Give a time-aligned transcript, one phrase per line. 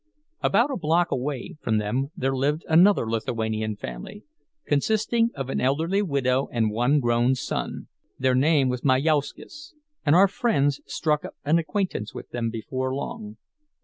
[0.41, 4.23] About a block away from them there lived another Lithuanian family,
[4.65, 10.27] consisting of an elderly widow and one grown son; their name was Majauszkis, and our
[10.27, 13.37] friends struck up an acquaintance with them before long.